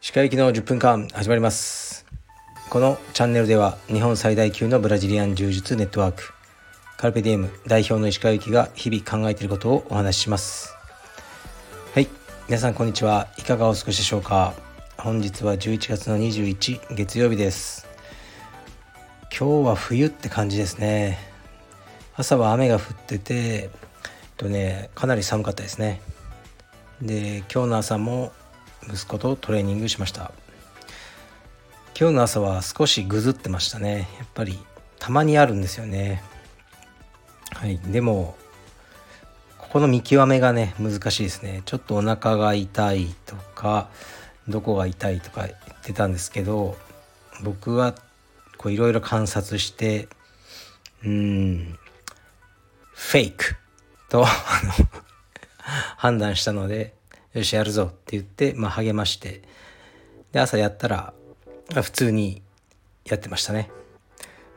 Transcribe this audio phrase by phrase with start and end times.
[0.00, 2.06] 歯科行きの10分間始まります。
[2.70, 6.32] このチャンネルでは日本最大級のブラジリアン柔術ネットワーク
[6.96, 10.74] カルペディエム代表の石川由紀が日々考えていることをお話しします。
[11.94, 12.08] はい。
[12.48, 13.28] 皆さんこんにちは。
[13.36, 14.54] いかがお過ごしでしょうか？
[14.96, 17.86] 本日は11月の21月曜日です。
[19.38, 21.33] 今日は冬って感じですね。
[22.16, 23.70] 朝は雨が降っててえっ
[24.36, 26.00] とねかなり寒かったですね。
[27.02, 28.32] で今日の朝も
[28.88, 30.30] 息子とトレーニングしました。
[31.98, 34.08] 今日の朝は少しぐずってましたね。
[34.18, 34.58] やっぱり
[35.00, 36.22] たまにあるんですよね。
[37.52, 38.36] はいでも
[39.58, 41.62] ここの見極めがね難しいですね。
[41.64, 43.88] ちょっとお腹が痛いとか
[44.46, 46.76] どこが痛いとか言ってたんですけど
[47.42, 47.96] 僕は
[48.66, 50.08] いろいろ観察して
[51.04, 51.78] うん
[52.94, 53.56] フェイク
[54.08, 54.24] と
[55.96, 56.94] 判断したので
[57.32, 59.42] よしやるぞって言って、まあ、励まして
[60.32, 61.12] で朝やったら
[61.74, 62.42] 普通に
[63.04, 63.70] やってましたね、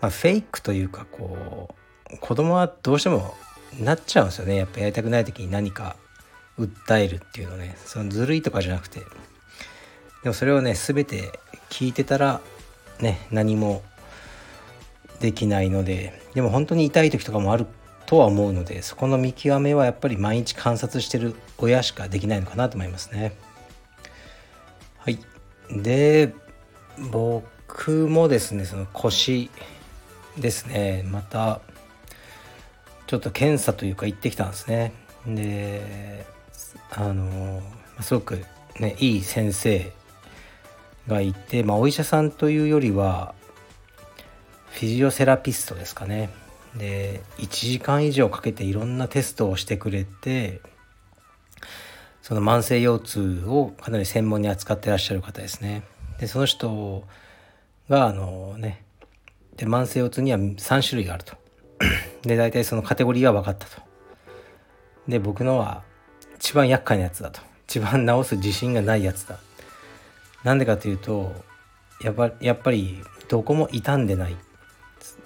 [0.02, 1.76] まあ、フェイクというかこ
[2.14, 3.36] う子供はどうしても
[3.80, 4.56] なっちゃうんですよね。
[4.56, 5.98] やっぱやりたくない時に何か
[6.58, 7.76] 訴えるっていうのね。
[7.86, 9.02] そのずるいとかじゃなくて。
[10.24, 12.42] でもそれをね全て聞いてたら
[13.00, 13.84] ね何も
[15.20, 16.22] できないので。
[16.34, 17.66] でも本当に痛い時とかもある
[18.08, 23.36] とは思うのでそこの見極めはやっぱり毎日観察してる親しかできないのかなと思いますね。
[24.98, 25.20] はい
[25.70, 26.34] で
[27.12, 29.52] 僕もですねその腰
[30.38, 31.60] ですねまた
[33.08, 34.94] ちょっと検査というか行ってきたんですね。
[35.28, 36.26] で
[36.92, 37.62] あの
[38.00, 38.42] すごく
[38.80, 39.92] ねいい先生
[41.10, 43.36] がいて、まあ、お医者さんというよりは
[44.72, 46.30] フィジオセラピストですかね
[46.78, 50.62] で1時間以上かけていろんなテストをしてくれて
[52.22, 55.84] その慢性腰痛をかなり専門に扱ってらっしゃる方ですね。
[56.20, 57.06] でその人
[57.90, 58.84] があのね
[59.56, 61.36] で慢性腰痛には3種類があると。
[62.24, 63.82] で大体そのカテゴリーは分かったと。
[65.08, 65.84] で僕のは
[66.38, 67.42] 一番厄介なやつだと。
[67.68, 69.40] 一番治す自信がないやつだ。
[70.44, 71.34] なんでかというと
[72.02, 74.36] やっぱやっぱりどこも傷んでない。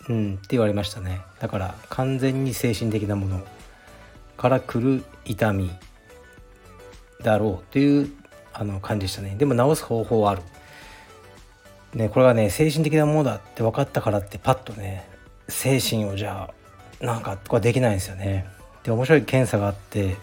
[0.09, 1.21] うん、って言われましたね。
[1.39, 3.41] だから完全に精神的なもの。
[4.41, 5.69] から来る痛み
[7.21, 8.11] だろうという
[8.53, 9.35] あの感じでしたね。
[9.37, 10.41] でも治す方法はある。
[11.93, 15.07] ねこれがね精神的なものだって分かったからってパッとね
[15.47, 16.51] 精神をじゃ
[17.01, 18.47] あなんかとかできないんですよね。
[18.83, 20.17] で面白い検査があって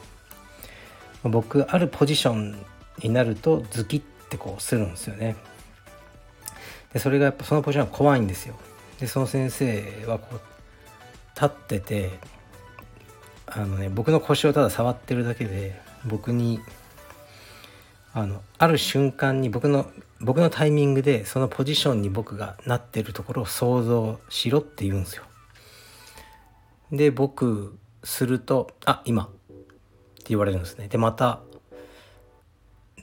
[1.22, 2.58] 僕あるポジション
[3.02, 5.36] になるとズキってこうするんですよね。
[6.92, 8.56] でそれがやっぱそのポジションは怖いんですよ。
[8.98, 10.40] でその先生はこう
[11.34, 12.10] 立ってて
[13.46, 16.60] あのね僕の腰をただ触ってるだけで僕に
[18.12, 25.24] あのある瞬間に僕の僕のタイミングでそのポジションに僕がなってるところを想像しろって言うんですよ。
[26.90, 30.88] で僕すると「あ今」って言われるんですね。
[30.88, 31.40] でまた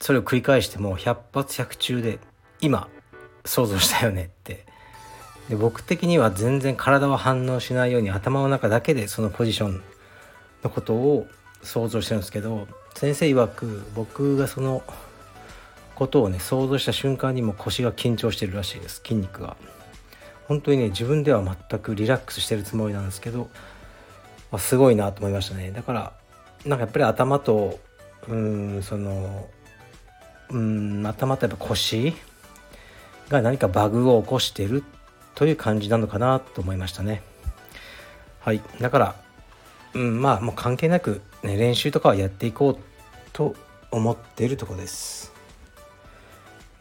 [0.01, 2.19] それを繰り返しても100発100中で
[2.59, 2.89] 「今
[3.45, 4.65] 想像したよね」って
[5.49, 9.81] で僕的には全然体は反応しないように頭の中だけでそのポジション
[10.63, 11.27] のことを
[11.61, 14.83] 想像してるんですけど先生曰く僕がその
[15.95, 19.55] ことをね想像した瞬間にも腰が緊張してるらしいです筋肉が。
[20.47, 23.49] 本当にね自分では全くリラックスしてるつもりなんですけど、
[24.51, 25.71] まあ、すごいなと思いましたね。
[25.71, 26.13] だから
[26.65, 27.79] なんかやっぱり頭と
[28.27, 29.47] うんその
[30.49, 32.13] うん頭とやっぱ腰
[33.29, 34.94] が何かバグを起こしてるっ
[35.35, 37.21] という感じなのかなと思いましたね。
[38.39, 39.15] はい、だから、
[39.93, 42.77] うん、まあもう関係なく、ね、練習とかはやっていこう
[43.33, 43.55] と
[43.91, 45.33] 思っているとこです。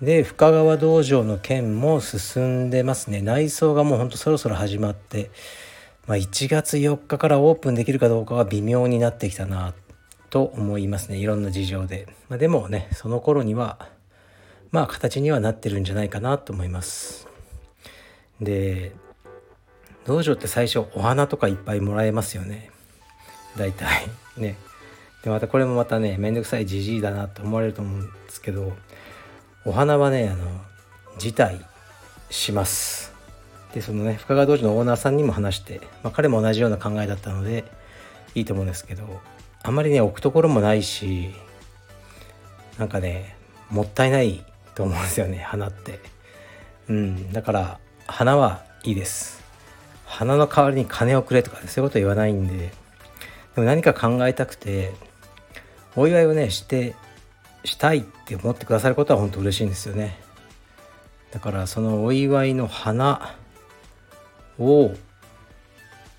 [0.03, 3.23] で深川道場の件も進んでますね。
[3.23, 5.31] 内装がもうほんとそろそろ始まって、
[6.07, 9.73] まあ、1月4日からオープンできるかどうかは微妙になってきたな
[10.31, 11.17] と思いますね。
[11.17, 13.89] いろんな事情で、まあ、でもねその頃には
[14.71, 17.34] まあ形にはなってるんじゃないかなと思います。
[18.41, 18.93] で
[20.05, 22.71] 道場って最初お花とかいっぱいもらえますよね。
[23.57, 24.09] 大体。
[24.37, 24.57] ね。
[25.23, 28.77] でまたこれもまたねめんどくさいじじいだなと思われると思うんですけど
[29.65, 30.61] お花はねあの
[31.19, 31.65] 辞退
[32.29, 33.15] します。
[33.73, 37.65] でそのね深川道場のオーナーさんにも話して、まあ、彼も同じような考えだったので
[38.35, 39.21] いいと思うんですけど
[39.63, 41.31] あんまりね置くところもないし
[42.79, 43.37] なんかね
[43.71, 44.45] もったいない
[44.75, 46.01] と思うんですよね花って。
[46.89, 47.33] うん。
[47.33, 49.43] だから花はいいです。
[50.05, 52.73] 花の代わりに金をくれとか、そういうこと言わないんで。
[53.55, 54.93] でも何か考えたくて
[55.97, 56.95] お祝いをねして
[57.65, 60.19] したいって思ってくださることは本当嬉しいんですよね。
[61.31, 63.37] だからそのお祝いの花
[64.59, 64.93] を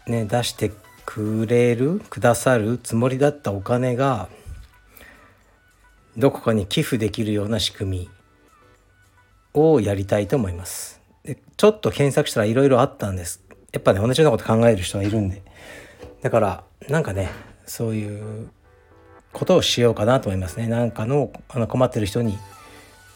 [0.08, 0.72] ね出して
[1.06, 4.28] くれるくださるつもりだったお金が
[6.18, 8.10] どこかに寄付できるような仕組み
[9.54, 11.05] をやりたいと思います。
[11.26, 13.44] でちょっと検索したらいろいろあったんです。
[13.74, 15.42] やっぱね同じようなこと考える人はいるんで。
[16.22, 17.30] だからなんかね
[17.66, 18.50] そういう
[19.34, 20.68] ことをしようかなと思いますね。
[20.68, 22.38] なんかのあの困ってる人に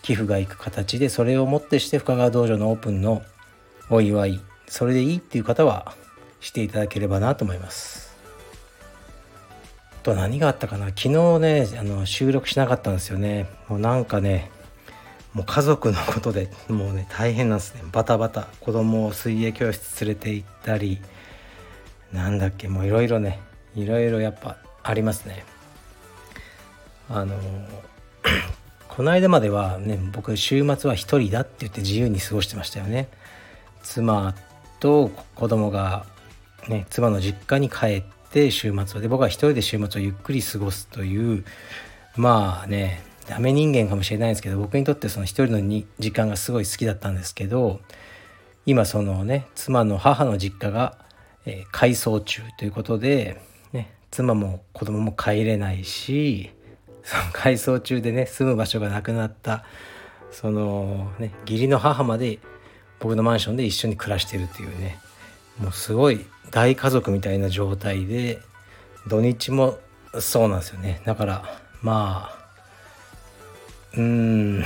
[0.01, 3.21] 寄付がいく形でそれをもってして深川道場のオープンの
[3.89, 5.93] お祝いそれでいいっていう方は
[6.39, 8.09] していただければなと思います。
[10.01, 10.87] と何があったかな。
[10.87, 13.47] 昨日ねあの収録しなかったんですよね。
[13.67, 14.51] もうなんかね
[15.33, 17.83] もう家族のことでもうね大変なんですね。
[17.91, 18.47] バタバタ。
[18.61, 20.99] 子供を水泳教室連れて行ったり
[22.11, 23.39] なんだっけもういろいろね
[23.75, 25.45] いろいろやっぱありますね。
[27.09, 27.35] あの
[28.87, 33.07] この間まではね僕週末は一人だって言って自由に過ごしてましたよね。
[33.83, 34.33] 妻
[34.79, 36.05] と子供が
[36.67, 41.45] ね妻の実家に帰って週末で僕は一人で週末をゆっくり過ごすという
[42.15, 47.79] まあねダメ人間かもしれないんですけど僕にとってその一人のに時間がすごい好きだったんですけど
[48.65, 50.97] 今そのね妻の母の実家が、
[51.45, 53.39] えー、改装中ということで、
[53.71, 56.49] ね、妻も子供も帰れないし
[57.03, 59.63] その 改装中でね住む場所がなくなった
[60.31, 62.39] そのね義理の母まで
[62.99, 64.97] 僕のマンションで一緒に暮らしてるっていうね
[65.59, 68.39] もうすごい大家族みたいな状態で
[69.07, 69.77] 土日も
[70.19, 71.01] そうなんですよね。
[71.05, 71.43] だから
[71.83, 72.38] まあ
[73.97, 74.63] うん。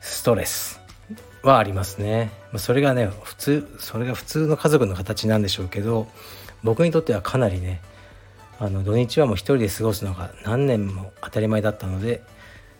[0.00, 0.80] ストレス
[1.42, 2.30] はありますね。
[2.58, 6.06] それがね普通それが普通の家族の形なんでしょうけど
[6.62, 7.80] 僕にとってはかなりね
[8.58, 12.22] あの土日はもう一人で過ごすのが何年も当たり前だったので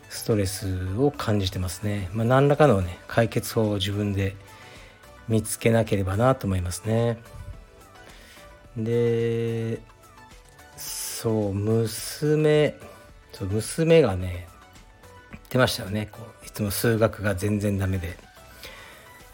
[0.08, 4.34] ストレスを感じてますね、まあ、何らかのね解決法を自分で
[5.28, 7.18] 見つけなければなと思いますね。
[8.76, 9.80] で
[10.76, 12.78] そう娘
[13.32, 14.48] そう娘がね
[15.56, 16.08] ってましたよね。
[16.12, 18.18] こういつも数学が全然ダメで、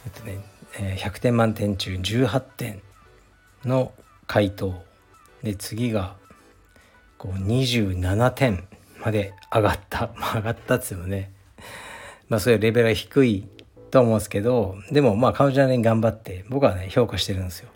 [0.06, 0.38] えっとね
[0.78, 2.80] えー、100点満点中18点
[3.64, 3.92] の
[4.26, 4.82] 回答。
[5.42, 6.14] で次が
[7.18, 8.64] こう27点
[9.04, 11.32] まで上がった、 まあ、上がったっつうのね。
[12.28, 13.48] まあそういうレベルが低い
[13.90, 17.68] と思うんですけどでもまあ彼女なりに頑張って僕はね評価してるんですよ。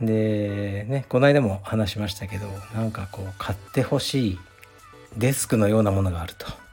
[0.00, 4.38] でねこの間も話しましたけどなんかこう買ってほしい
[5.16, 6.67] デスクのようなものがあると。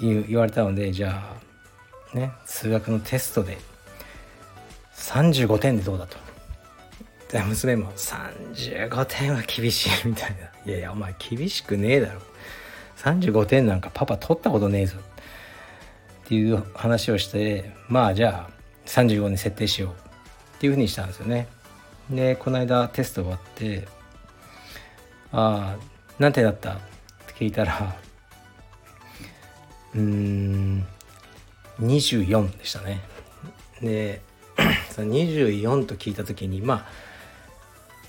[0.00, 1.22] 言われたのでじゃ
[2.14, 3.58] あね数学のテストで
[4.96, 6.16] 35点でどうだと。
[7.30, 10.36] で娘も35点は厳しいみたいな。
[10.64, 12.20] いやいやお前厳しくねえだろ。
[12.98, 14.96] 35点なんかパパ取ったことねえぞ。
[16.24, 18.50] っていう話をしてまあじゃあ
[18.86, 19.90] 35に設定しよう
[20.56, 21.48] っていうふうにしたんですよね。
[22.08, 23.88] でこの間テスト終わって
[25.32, 25.84] 「ああ
[26.18, 26.76] 何点だった?」っ
[27.26, 27.94] て聞いたら
[29.94, 30.86] うーん
[31.80, 33.00] 24でしたね。
[33.80, 34.20] で
[34.90, 36.86] その24と聞いた時にま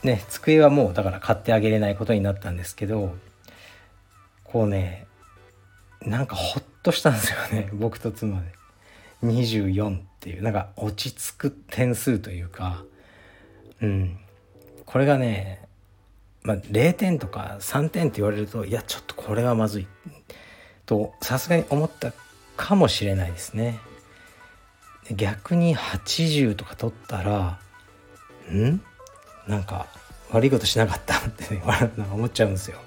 [0.03, 3.15] あね机はもうだから買ってあげれないことになったんですけど
[4.43, 5.07] こうね
[6.01, 7.69] なんかほっとしたんですよね。
[7.73, 8.55] 僕と妻で。
[9.23, 12.83] 24っていうなんか落ち着く点数というか
[13.81, 14.19] うん。
[14.85, 15.67] これがね
[16.43, 19.87] まあ0点とか3点って言われるといやちょっとこれはまずい。
[20.85, 22.13] とさすがに思った
[22.57, 23.79] かもしれないですね。
[25.11, 27.59] 逆に80とか取ったら
[28.51, 28.81] ん？
[29.47, 29.87] なんか
[30.31, 31.61] 悪いことしなかったってね
[32.11, 32.79] 思っちゃうんですよ。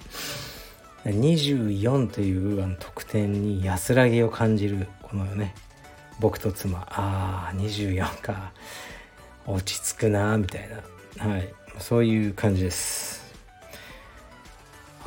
[1.05, 5.55] 24というあの得点に安らぎを感じるこのね
[6.21, 6.81] 僕と妻。
[6.91, 8.53] ああ24か。
[9.47, 10.69] 落ち着くなみたい
[11.17, 11.27] な。
[11.27, 11.55] はい。
[11.79, 13.08] そういう感じです。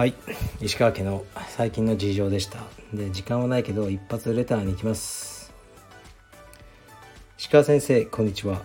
[0.02, 0.16] はい。
[0.60, 2.64] 石川家の最近の事情でした。
[2.92, 5.54] で時間はないけど一発レターに行きます。
[7.38, 8.64] 石川先生こんにちは。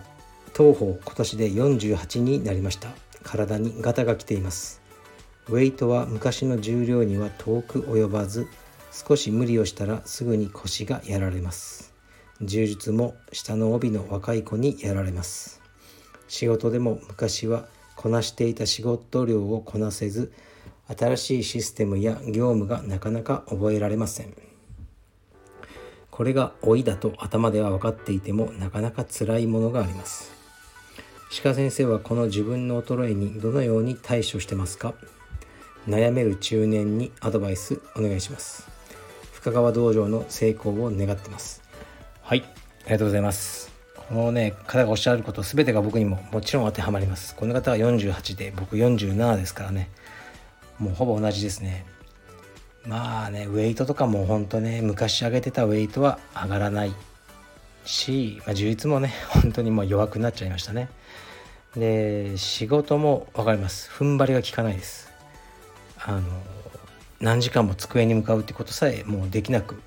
[0.55, 2.89] 当方今年で48になりました。
[3.21, 4.81] 体にガタが来ています。
[5.49, 8.47] ウェイトは昔の重量には遠く及ばず
[8.91, 11.93] 少し無理をしたらすぐに腰がやられます。
[12.41, 15.61] 柔術も下の帯の若い子にやられます。
[16.27, 20.31] 仕事でも昔はこなしていた仕事量をこなせず
[20.95, 24.33] 新しいシステムや業務がなかなか覚えられません。
[26.09, 30.31] これが老いだと頭では分かっていてもなかなか辛いものがあります。
[31.43, 34.93] 鹿先生はこの自分の衰えにどのように対処してますか？
[35.87, 38.67] 悩める中年にアドバイスお願いします。
[39.33, 41.61] 深川道場の成功を願ってます。
[42.21, 43.71] はいありがとうございます。
[43.95, 47.35] このね方がおっしゃること全てが僕にももちろん当てはまります。
[47.35, 49.89] この方は48で僕47ですからね。
[50.79, 51.85] もうほぼ同じですね。
[52.85, 56.93] まあねウェイトとかも本当ね昔上げてたウェイトは上がらない
[57.83, 60.89] し、まあ、充実もね 本当にもう弱くなっちゃいましたね。
[61.75, 63.89] で仕事も分かります。
[63.91, 65.11] 踏ん張りが効かないです。
[65.99, 66.21] あの
[67.19, 69.81] 何時間も机に向かうってことさえもうできなく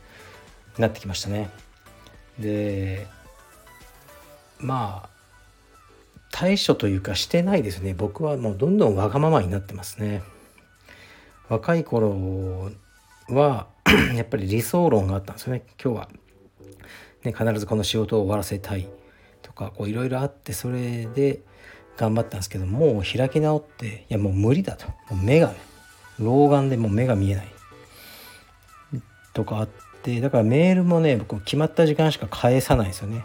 [0.78, 1.50] なってきましたね。
[2.38, 3.06] で
[4.58, 5.10] まあ
[6.30, 7.94] 対処というかしてないですね。
[7.94, 10.22] 僕はもうどんどんわがままになってますね。
[11.50, 12.70] 若い頃
[13.28, 13.66] は
[14.14, 15.64] やっぱり理想論があったんですよね。
[15.82, 16.08] 今日は、
[17.24, 18.88] ね、必ずこの仕事を終わらせたい
[19.42, 21.40] とかいろいろあってそれで
[21.96, 24.86] 頑張ったんですけどもう開き直っていやもう無理だと。
[25.12, 25.52] もう目が
[26.20, 27.48] 老眼でもう目が見えない。
[29.34, 29.68] とかあっ
[30.02, 33.24] てだからメールもね僕決まった時間しか返さないですよね。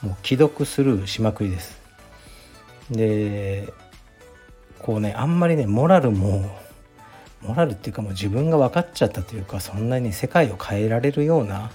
[0.00, 1.80] もう既読スルーしまくりです。
[2.88, 3.72] で
[4.78, 6.67] こうねあんまりねモラルも
[7.42, 11.70] モラルっていうかもう自分が分かっちゃったというかそんなに世界を変えられるような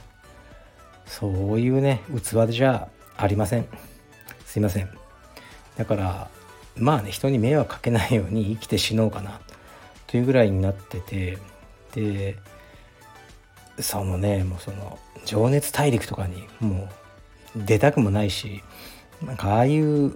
[1.06, 3.68] そういうね器じゃありません。
[4.46, 4.90] すいません。
[5.78, 6.30] だから
[6.76, 9.40] まあね人に迷惑かけないように生きて死のうかな。
[10.08, 11.38] というぐらいになってて
[11.96, 12.38] で
[13.80, 16.90] そのねもうその情熱大陸とかにも
[17.56, 18.62] う出たくもないし
[19.26, 20.14] なんかああいう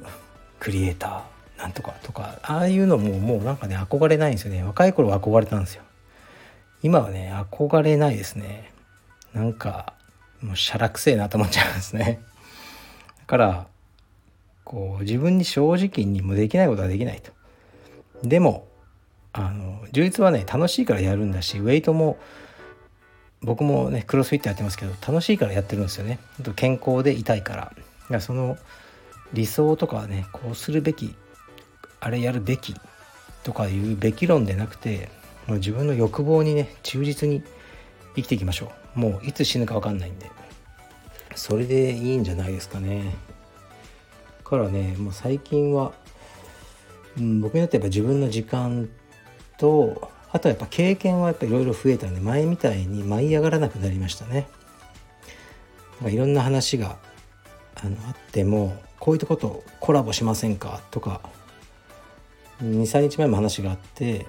[0.59, 1.21] クリエイター
[1.57, 4.63] なんとかとかああいうのももうなんかね憧れないんですよね。
[4.63, 5.83] 若い頃は憧れたんですよ。
[6.83, 8.71] 今はね憧れないですね。
[9.33, 9.93] なんか
[10.41, 12.21] もうしゃらくせえなと思っちゃうんですね。
[13.19, 13.67] だから
[14.63, 17.31] こう自分に正直にもできないことはできないと。
[18.23, 18.67] でも
[19.33, 22.17] あの充実はね楽しいからやるんだしウェイトも
[23.41, 26.19] 僕もねクロスフィットやってますけど楽しいからやってるんですよね。
[26.55, 28.17] 健康でいたいから。
[28.17, 28.57] いその
[29.33, 31.15] 理想とかねこうするべき
[31.99, 32.75] あれやるべき
[33.43, 35.09] とかいうべき論でなくて
[35.47, 37.43] もう自分の欲望にね忠実に
[38.15, 38.99] 生きていきましょう。
[38.99, 40.29] もういつ死ぬか分かんないんで。
[41.35, 43.15] それでいいんじゃないですかね。
[44.43, 45.91] からねもう最近は、
[47.17, 48.89] うん、僕にとってやっぱ自分の時間
[49.57, 54.47] とあとはやっぱ経験はやっぱいろいろ増えたんで前みたいに舞い上がらなくなりましたね。
[56.05, 56.97] いろんな話が
[57.75, 60.81] あのあってもこういったことコラボしませんか？
[60.91, 61.21] とか
[62.61, 64.25] 23日前も話があって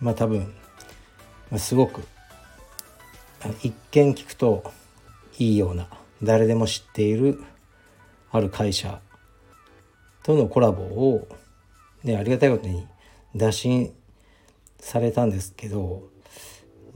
[0.00, 0.52] まあ多分、
[1.58, 2.02] すごく
[3.62, 4.64] 一見聞くと
[5.38, 5.88] いいような
[6.22, 7.42] 誰でも知っている
[8.30, 9.00] ある会社
[10.22, 11.28] とのコラボを、
[12.04, 12.86] ね、ありがたいことに
[13.34, 13.92] 打診
[14.78, 16.02] されたんですけど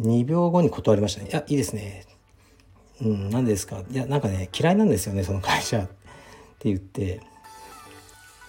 [0.00, 2.04] 2秒後に断りましたね「いやいいですね」
[3.02, 3.82] うん何ですか。
[3.90, 5.86] いやなんかね嫌いなんですよねその会社っ
[6.58, 7.20] て言って。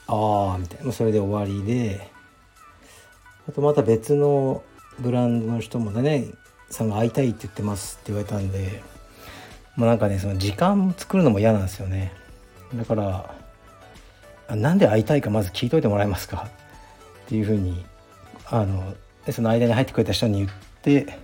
[0.07, 0.91] ああみたいな。
[0.91, 2.09] それで終わりで。
[3.47, 4.61] あとまた別の
[4.99, 6.25] ブランドの人もね
[6.69, 8.83] さんが会いたいって言ってますって言われたんで
[9.77, 12.11] もうなんかねその時間作るのも嫌なんですよね。
[12.75, 16.49] だからなんで会いたいかまず聞いといてもらえますか？
[17.25, 17.85] っていうふうに
[18.49, 18.95] あの
[19.31, 20.49] その間に入ってくれた人に言っ
[20.81, 21.19] て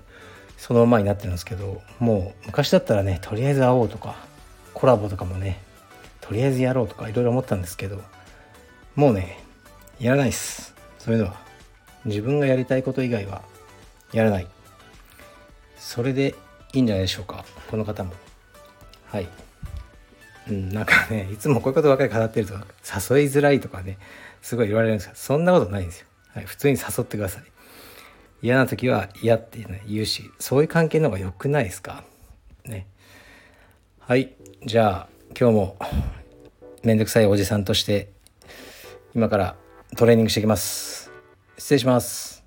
[0.57, 4.15] そのままになってるんですけどもう昔だったらねとりあえず会おうとか
[4.73, 5.61] コラボとかもね
[6.21, 8.01] とりあえずやろうとかいろいろ思ったんですけど
[8.95, 9.39] もうね
[9.99, 10.73] やらないっす。
[10.99, 11.41] そういうのは
[12.05, 13.41] 自分がやりたいこと以外は
[14.11, 14.47] やらない。
[15.77, 16.35] それで
[16.73, 17.45] いいんじゃないでしょうか。
[17.69, 18.13] この方も。
[19.07, 19.27] はい。
[20.49, 22.63] うんなんかねいつもこういうことばかり語ってると誘い
[23.27, 23.97] づらいとかね
[24.41, 27.43] すごい言われるんですけどそんなことないんですよ、はい、普通に誘ってください。
[28.41, 32.03] 嫌な時は嫌って言うしそういう関係の方が良くないですか？
[32.65, 32.87] ね。
[33.99, 34.33] はい
[34.65, 35.07] じゃあ
[35.39, 35.77] 今日も
[36.83, 38.09] めんどくさいおじさんとして
[39.15, 39.55] 今から
[39.95, 41.11] トレーニングしていきます。
[41.57, 42.43] 失礼します。